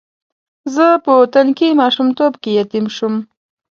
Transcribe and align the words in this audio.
زه 0.75 0.85
په 1.05 1.13
تنکي 1.33 1.69
ماشومتوب 1.81 2.33
کې 2.43 2.51
یتیم 2.59 2.85
شوم. 2.95 3.15